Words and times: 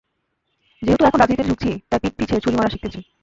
যেহেতু 0.81 1.03
এখন 1.05 1.19
রাজনীতিতে 1.19 1.47
ঢুকছি, 1.49 1.71
তাই 1.89 1.99
পিঠ 2.03 2.13
পিছে 2.17 2.35
ছুরি 2.43 2.55
মারা 2.57 2.71
শিখতেছি! 2.73 2.99